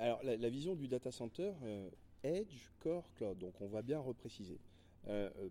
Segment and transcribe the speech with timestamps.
[0.00, 1.52] Alors la, vision du data center,
[2.22, 4.58] Edge, Core, Cloud, donc on va bien repréciser.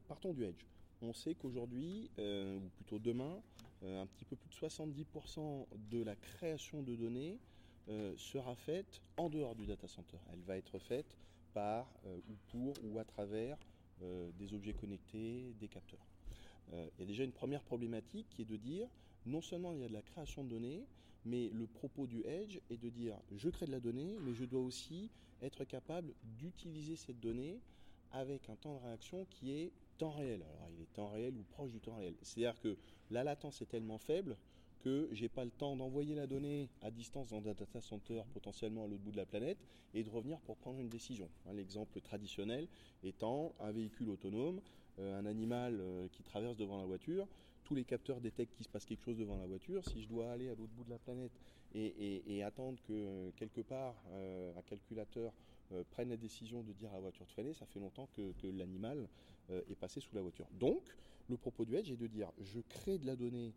[0.08, 0.66] partons du Edge.
[1.04, 3.44] On sait qu'aujourd'hui, ou plutôt demain,
[3.84, 7.38] un petit peu plus de 70% de la création de données
[8.18, 10.18] sera faite en dehors du data center.
[10.34, 11.16] Elle va être faite
[11.54, 13.56] par ou pour ou à travers
[14.02, 16.08] des objets connectés, des capteurs.
[16.72, 18.88] il y a déjà une première problématique qui est de dire
[19.28, 20.88] non seulement il y a de la création de données,
[21.26, 24.46] mais le propos du Edge est de dire je crée de la donnée, mais je
[24.46, 25.10] dois aussi
[25.42, 27.60] être capable d'utiliser cette donnée
[28.12, 30.44] avec un temps de réaction qui est temps réel.
[30.44, 32.16] Alors il est temps réel ou proche du temps réel.
[32.22, 32.78] C'est-à-dire que
[33.12, 34.38] la latence est tellement faible
[34.80, 38.86] que j'ai pas le temps d'envoyer la donnée à distance dans un data center potentiellement
[38.86, 39.58] à l'autre bout de la planète
[39.94, 41.30] et de revenir pour prendre une décision.
[41.54, 42.68] L'exemple traditionnel
[43.04, 44.62] étant un véhicule autonome,
[45.00, 47.28] un animal euh, qui traverse devant la voiture,
[47.64, 49.84] tous les capteurs détectent qu'il se passe quelque chose devant la voiture.
[49.86, 51.32] Si je dois aller à l'autre bout de la planète
[51.76, 53.96] et, attendre que euh, quelque part
[54.58, 55.34] un calculateur
[55.92, 59.08] prenne la décision de dire à la voiture de freiner, ça fait longtemps que, l'animal
[59.52, 60.48] est passé sous la voiture.
[60.60, 60.82] Donc,
[61.28, 63.54] le propos du Edge est de dire je crée de la donnée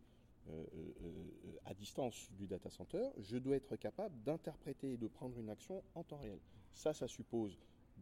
[0.48, 5.38] euh, euh, à distance du data center, je dois être capable d'interpréter et de prendre
[5.38, 6.40] une action en temps réel.
[6.72, 7.56] Ça, ça suppose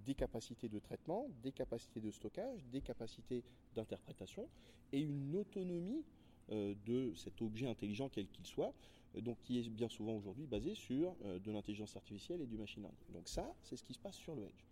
[0.05, 4.49] des capacités de traitement, des capacités de stockage, des capacités d'interprétation
[4.93, 6.05] et une autonomie
[6.51, 8.75] euh, de cet objet intelligent quel qu'il soit,
[9.15, 13.13] donc qui est bien souvent aujourd'hui basé sur de l'intelligence artificielle et du machine learning.
[13.13, 14.65] Donc ça, c'est ce qui se passe sur le edge.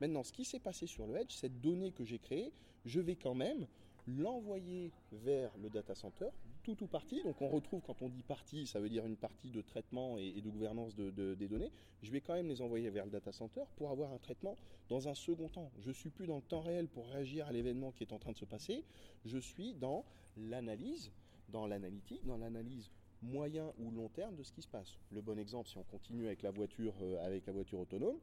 [0.00, 2.52] Maintenant, ce qui s'est passé sur le edge, cette donnée que j'ai créée,
[2.86, 3.66] je vais quand même
[4.06, 6.28] l'envoyer vers le data center,
[6.62, 7.22] tout ou partie.
[7.22, 10.40] Donc on retrouve, quand on dit partie, ça veut dire une partie de traitement et,
[10.40, 11.70] de gouvernance des données.
[12.02, 14.56] Je vais quand même les envoyer vers le data center pour avoir un traitement
[14.88, 15.70] dans un second temps.
[15.80, 18.18] Je ne suis plus dans le temps réel pour réagir à l'événement qui est en
[18.18, 18.84] train de se passer.
[19.24, 20.04] Je suis dans
[20.36, 21.12] l'analyse,
[21.48, 22.90] dans l'analytique, dans l'analyse
[23.22, 24.98] moyen ou long terme de ce qui se passe.
[25.12, 28.18] Le bon exemple, si on continue avec la voiture, euh, avec la voiture autonome,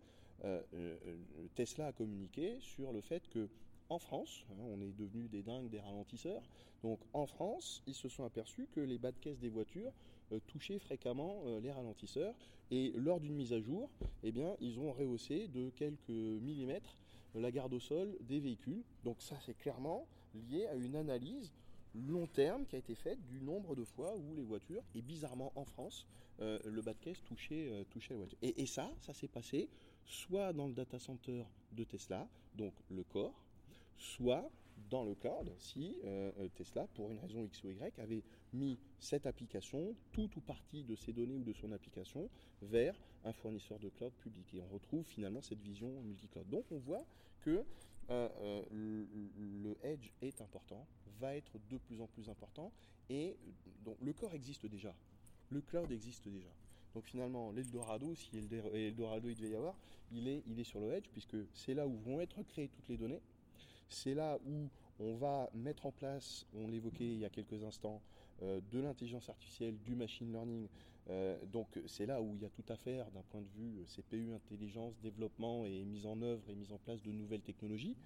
[0.46, 0.96] euh, euh,
[1.56, 3.50] Tesla a communiqué sur le fait que
[3.90, 6.44] en France, hein, on est devenu des dingues des ralentisseurs.
[6.84, 9.92] Donc en France, ils se sont aperçus que les bas de caisse des voitures
[10.32, 12.36] euh, touchaient fréquemment euh, les ralentisseurs.
[12.72, 13.90] Et lors d'une mise à jour,
[14.24, 16.96] eh bien, ils ont rehaussé de quelques millimètres
[17.36, 18.84] la garde au sol des véhicules.
[19.04, 21.54] Donc ça, c'est clairement lié à une analyse
[21.96, 25.52] long terme qui a été faite du nombre de fois où les voitures, et bizarrement
[25.56, 26.06] en France,
[26.40, 28.38] euh, le bas de caisse touchait, touchait les voitures.
[28.44, 29.68] Et, et ça, ça s'est passé
[30.06, 33.34] soit dans le data center de Tesla, donc le corps,
[34.00, 34.50] soit
[34.90, 38.24] dans le cloud si euh, euh, Tesla, pour une raison X ou Y, avait
[38.54, 42.30] mis cette application, toute ou partie de ses données ou de son application,
[42.62, 42.96] vers
[43.26, 44.54] un fournisseur de cloud public.
[44.54, 46.48] Et on retrouve finalement cette vision multi-cloud.
[46.50, 47.06] Donc on voit
[47.42, 47.64] que
[48.10, 50.86] euh, le, edge est important,
[51.20, 52.72] va être de plus en plus important,
[53.10, 53.36] et
[53.86, 54.96] donc le corps existe déjà,
[55.50, 56.50] le cloud existe déjà.
[56.96, 59.78] Donc finalement, l'Eldorado, si Eldorado il devait y avoir,
[60.12, 62.90] il est, il est sur le edge, puisque c'est là où vont être créées toutes
[62.90, 63.22] les données
[63.90, 64.70] c'est là où
[65.00, 68.02] on va mettre en place, on l'évoquait il y a quelques instants,
[68.42, 70.68] euh, de l'intelligence artificielle, du machine learning.
[71.10, 73.80] Euh, donc c'est là où il y a tout à faire d'un point de vue
[73.80, 77.98] euh, CPU, intelligence, développement et mise en œuvre et mise en place de nouvelles technologies.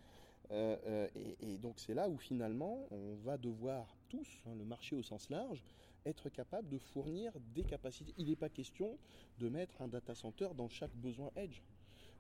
[0.52, 5.30] et, donc c'est là où finalement on va devoir tous, hein, le marché au sens
[5.30, 5.64] large,
[6.06, 8.14] être capable de fournir des capacités.
[8.18, 8.98] Il n'est pas question
[9.40, 11.62] de mettre un data center dans chaque besoin edge.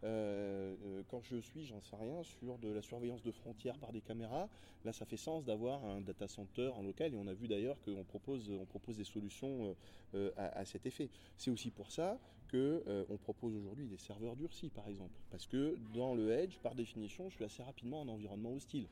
[0.03, 3.94] Euh, euh, quand je suis, j'en sais rien, sur de la surveillance de frontières par
[3.94, 4.50] des caméras,
[4.84, 7.80] là ça fait sens d'avoir un data center en local et on a vu d'ailleurs
[7.81, 9.75] qu'on propose, on propose des solutions
[10.13, 11.09] euh, à, cet effet.
[11.38, 12.19] C'est aussi pour ça
[12.52, 16.75] qu'on on propose aujourd'hui des serveurs durcis par exemple, parce que dans le edge, par
[16.75, 18.88] définition, je suis assez rapidement en environnement hostile.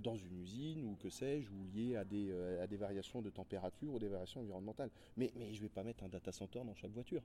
[0.00, 2.30] dans une usine ou que sais-je, ou lié à des,
[2.60, 4.90] à des variations de température ou des variations environnementales.
[5.16, 7.22] Mais, mais je ne vais pas mettre un data center dans chaque voiture.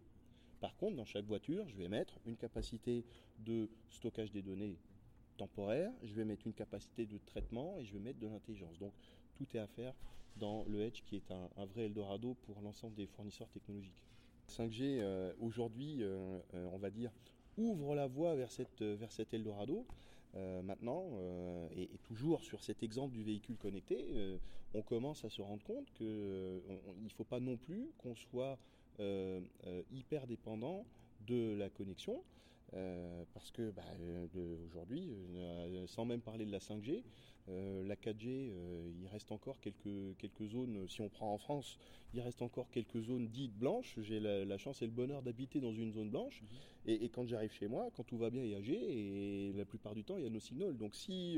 [0.59, 3.05] Par contre, dans chaque voiture, je vais mettre une capacité
[3.39, 4.77] de stockage des données
[5.37, 8.77] temporaire, je vais mettre une capacité de traitement et je vais mettre de l'intelligence.
[8.79, 8.93] Donc
[9.35, 9.93] tout est à faire
[10.35, 14.03] dans le Edge qui est un, vrai Eldorado pour l'ensemble des fournisseurs technologiques.
[14.49, 17.11] 5G euh, aujourd'hui, euh, euh, on va dire,
[17.57, 19.85] ouvre la voie vers, cette, vers cet Eldorado.
[20.63, 21.03] maintenant,
[21.75, 24.39] et, toujours sur cet exemple du véhicule connecté,
[24.75, 28.59] on commence à se rendre compte qu'il ne faut pas non plus qu'on soit
[29.91, 30.85] hyper dépendant
[31.27, 32.23] de la connexion.
[32.73, 33.83] Euh, parce que bah,
[34.65, 35.09] aujourd'hui,
[35.87, 37.03] sans même parler de la 5G,
[37.47, 38.51] la 4G,
[38.99, 41.77] il reste encore quelques, quelques zones, si on prend en France,
[42.13, 43.97] il reste encore quelques zones dites blanches.
[44.01, 46.41] J'ai la, chance et le bonheur d'habiter dans une zone blanche.
[46.41, 46.47] Mhm.
[46.87, 49.65] Et, quand j'arrive chez moi, quand tout va bien, il y a G, et la
[49.65, 50.73] plupart du temps, il y a nos signaux.
[50.73, 51.37] Donc si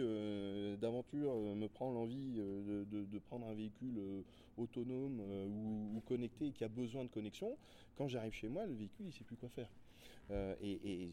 [0.82, 4.24] d'aventure me prend l'envie de, prendre un véhicule
[4.58, 7.56] autonome ou, ou, connecté qui a besoin de connexion,
[7.96, 9.70] quand j'arrive chez moi, le véhicule, il ne sait plus quoi faire.
[10.62, 11.10] Et,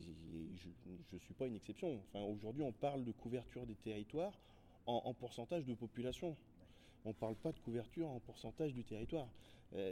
[0.57, 2.01] je ne suis pas une exception.
[2.13, 4.39] Enfin, Aujourd'hui, on parle de couverture des territoires
[4.87, 6.37] en, pourcentage de population.
[7.05, 9.29] On ne parle pas de couverture en pourcentage du territoire.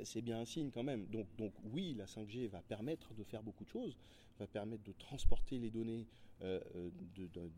[0.05, 1.07] c'est bien un signe quand même.
[1.07, 3.97] Donc, oui, la 5G va permettre de faire beaucoup de choses,
[4.39, 6.07] va permettre de transporter les données
[6.43, 6.91] euh, euh,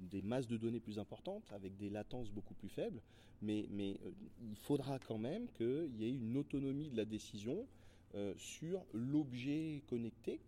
[0.01, 3.01] des masses de données plus importantes, avec des latences beaucoup plus faibles,
[3.41, 3.95] mais, euh,
[4.49, 7.67] il faudra quand même qu'il y ait une autonomie de la décision
[8.39, 10.41] sur l'objet connecté,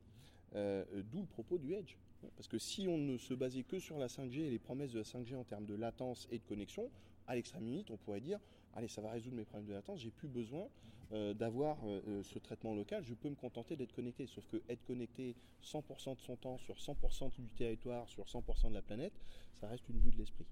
[0.54, 1.96] d'où le propos du Edge.
[2.36, 4.98] Parce que si on ne se basait que sur la 5G et les promesses de
[4.98, 6.90] la 5G en termes de latence et de connexion,
[7.26, 8.40] à l'extrême limite, on pourrait dire
[8.74, 10.68] allez, ça va résoudre mes problèmes de latence, j'ai plus besoin
[11.12, 14.26] euh, d'avoir euh, euh, ce traitement local, je peux me contenter d'être connecté.
[14.26, 15.34] Sauf que être connecté
[15.64, 19.14] 100% de son temps sur 100% du territoire, sur 100% de la planète,
[19.60, 20.46] ça reste une vue de l'esprit.